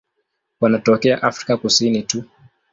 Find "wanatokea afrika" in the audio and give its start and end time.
0.61-1.57